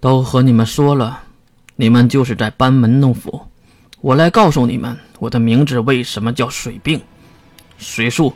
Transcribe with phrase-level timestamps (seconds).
[0.00, 1.22] 都和你们说了，
[1.74, 3.40] 你们就是在班门弄斧。
[4.00, 7.00] 我来告诉你们，我的名字为什么叫水病？
[7.78, 8.32] 水术，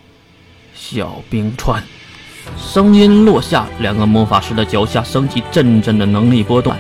[0.75, 1.81] 小冰川。
[2.59, 6.77] 声音落下，两个魔法师的脚下升起阵阵的能力波段，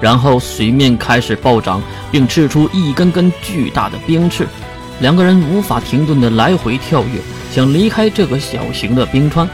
[0.00, 1.80] 然后水面开始暴涨，
[2.10, 4.48] 并刺出一根根巨大的冰刺。
[5.00, 7.20] 两个人无法停顿地来回跳跃，
[7.52, 9.48] 想离开这个小型的冰川。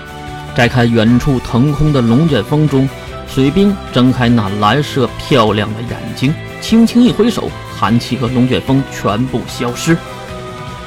[0.57, 2.89] 在看远处腾空的龙卷风中，
[3.35, 9.99] 水兵睁开那蓝色漂亮的眼睛，轻轻一挥手，寒气和龙卷风全部消失。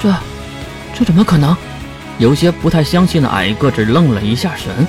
[0.02, 0.16] 这，
[0.98, 1.53] 这怎么可能？
[2.20, 4.88] 有些不太相信的矮个子愣了一下神。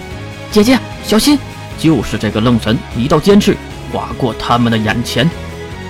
[0.53, 1.37] 姐姐，小心！
[1.77, 3.57] 就是这个愣神，一道尖刺
[3.93, 5.29] 划过他们的眼前。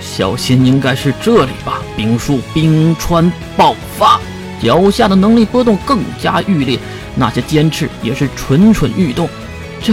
[0.00, 1.82] 小心，应该是这里吧？
[1.94, 4.18] 冰树冰川爆发，
[4.62, 6.78] 脚下的能力波动更加剧烈，
[7.14, 9.28] 那些尖刺也是蠢蠢欲动。
[9.82, 9.92] 这，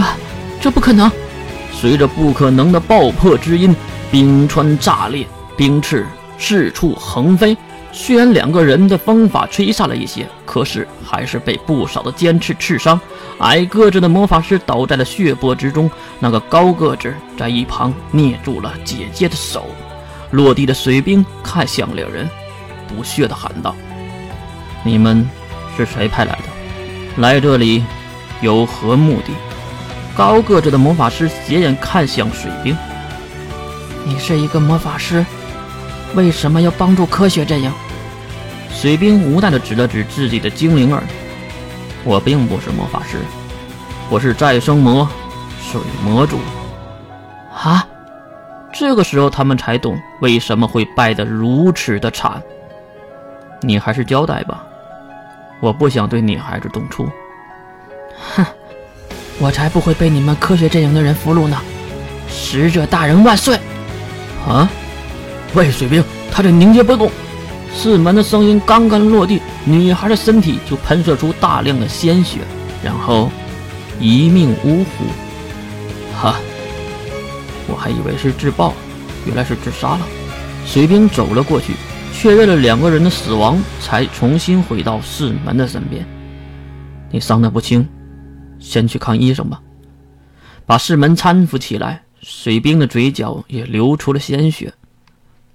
[0.58, 1.12] 这不可能！
[1.78, 3.76] 随着不可能的爆破之音，
[4.10, 5.26] 冰川炸裂，
[5.56, 6.06] 冰翅
[6.38, 7.56] 四处横飞。
[7.92, 12.98] 虽然两个人的风法吹散了一些，可是还是被不少的尖刺刺伤。
[13.38, 19.66] 矮个子的魔法师倒在了血泊之中，那个高个子在一旁捏住了姐姐的手。
[20.32, 22.28] 落地的水兵看向两人，
[22.88, 23.74] 不屑地喊道
[24.82, 25.28] ：“你们
[25.76, 27.22] 是谁派来的？
[27.22, 27.84] 来这里
[28.40, 29.32] 有何目的？”
[30.16, 32.74] 高个子的魔法师斜眼看向水兵
[34.02, 35.24] ：“你是一个魔法师，
[36.14, 37.70] 为什么要帮助科学阵营？”
[38.72, 41.02] 水兵无奈地指了指自己的精灵耳
[42.02, 43.18] ：“我并不是魔法师，
[44.08, 45.06] 我是再生魔，
[45.60, 46.38] 水魔主。”
[47.52, 47.86] 啊！
[48.72, 52.42] 这个时候他们才懂为什么会败得如此的惨。
[53.60, 54.64] 你还是交代吧，
[55.60, 57.06] 我不想对女孩子动粗。
[59.38, 61.58] 我才不会被你们科学阵营的人俘虏呢！
[62.28, 63.58] 使者大人万岁！
[64.48, 64.68] 啊！
[65.54, 67.10] 喂，水兵，他这凝结不动。
[67.74, 72.38] 四门的声音刚刚落地，女孩的身体就喷射出大量的鲜血，
[72.82, 73.30] 然后
[74.00, 75.04] 一命呜呼。
[76.18, 76.36] 哈，
[77.66, 78.72] 我还以为是自爆，
[79.26, 80.00] 原来是自杀了。
[80.64, 81.74] 水兵走了过去，
[82.14, 86.06] 确认了两个人的死亡，才重新回到四门的身边。
[87.10, 87.86] 你伤得不轻，
[88.66, 89.62] 先去看医生吧。
[90.66, 94.74] 把四门搀扶起来，水兵的嘴角也流出了鲜血。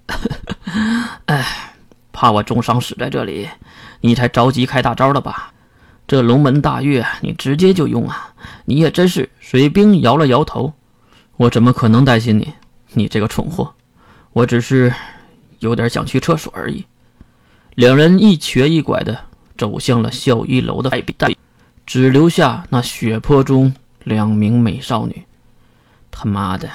[1.26, 1.68] 哎。
[2.14, 3.48] 怕我重伤死在这里，
[4.02, 5.54] 你才着急开大招了吧？
[6.06, 8.34] 这龙门大跃你直接就用啊！
[8.66, 9.28] 你也真是……
[9.40, 10.74] 水兵摇了摇头，
[11.38, 12.54] 我怎么可能担心你？
[12.94, 13.74] 你这个蠢货！
[14.34, 14.94] 我只是
[15.60, 16.86] 有点想去厕所而已。
[17.76, 19.18] 两人一瘸一拐的
[19.58, 21.34] 走向了校医楼的外壁带，
[21.86, 25.26] 只留下那血泊中两名美少女。
[26.10, 26.70] 他妈的，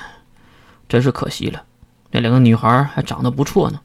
[0.89, 1.63] 真是可惜了，
[2.11, 3.81] 那两个女孩还长得不错呢。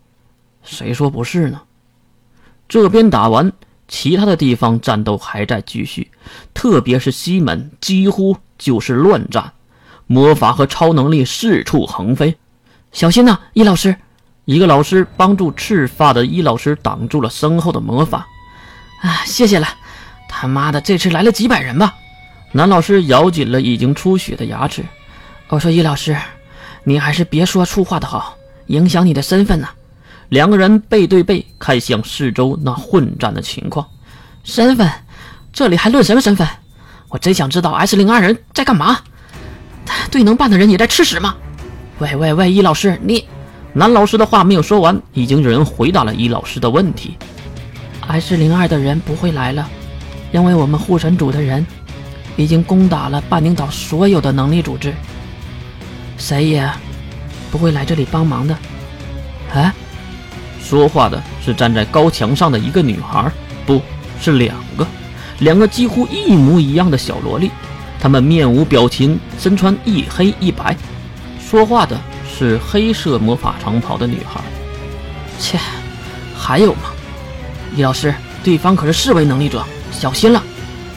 [0.63, 1.61] 谁说不是呢？
[2.69, 3.51] 这边打完，
[3.87, 6.09] 其他的地方战斗还在继续，
[6.53, 9.53] 特别是西门，几乎就是乱战，
[10.07, 12.37] 魔法和超能力四处横飞。
[12.91, 13.95] 小心呐，伊老师！
[14.45, 18.27] 一个老师帮助赤发的伊老师挡住了身后的魔法。
[19.01, 19.67] 啊，谢谢了！
[20.31, 21.93] 他妈的，这次来了几百人吧？
[22.53, 24.83] 男老师咬紧了已经出血的牙齿。
[25.49, 26.17] 我说易老师，
[26.85, 28.35] 你还是别说粗话的好，
[28.67, 29.67] 影响你的身份呢。
[30.29, 33.85] 两个人背对背看向四周那混战的情况，
[34.45, 34.89] 身份？
[35.51, 36.47] 这里还论什么身份？
[37.09, 38.97] 我真想知道 S 零二人在干嘛？
[40.09, 41.35] 对能办的人也在吃屎吗？
[41.99, 43.25] 喂喂喂，易老师，你……
[43.73, 47.17] 男老师的话没有说完，已经有人回答了易老师的问题。
[48.07, 49.69] S 零二的人不会来了，
[50.31, 51.65] 因为我们护神组的人
[52.35, 54.93] 已经攻打了半宁岛所有的能力组织，
[56.17, 56.69] 谁也
[57.51, 58.57] 不会来这里帮忙的。
[59.53, 59.73] 啊？
[60.63, 63.29] 说话的是站在高墙上的一个女孩，
[63.65, 63.81] 不
[64.21, 64.87] 是两个，
[65.39, 67.51] 两个几乎一模一样的小萝莉，
[67.99, 70.77] 她们面无表情，身穿一黑一白。
[71.41, 74.39] 说话的是黑色魔法长袍的女孩。
[75.37, 75.59] 切，
[76.37, 76.93] 还有吗？
[77.75, 80.41] 易老师，对方可是四维能力者，小心了。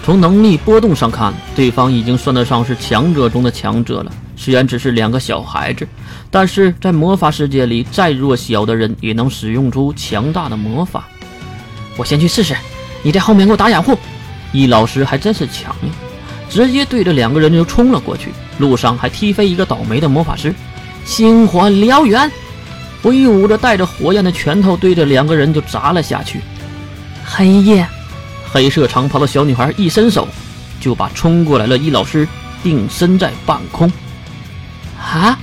[0.05, 4.13] 从能力波动上看，对方已经算得上是强者中的强者了。
[4.37, 5.89] 虽然只是两个小孩子，
[6.31, 11.05] 但是在魔法世界里，再弱小的人也能使用出强大的魔法。
[11.97, 12.55] 我先去试试，
[13.03, 13.97] 你在后面给我打掩护。
[14.53, 15.91] 易老师还真是强硬，
[16.51, 20.55] 直接对着两个人就冲了过去，路上还踢飞一个倒霉的魔法师。
[21.07, 22.31] 星火燎原，
[23.03, 26.41] 挥舞着带着火焰的拳头，对着两个人就砸了下去。
[27.25, 27.89] 黑夜。
[28.55, 30.29] 黑色长袍的小女孩一伸手，
[30.81, 32.27] 就把冲过来的易老师
[32.63, 33.91] 定身在半空。
[34.97, 35.37] 啊！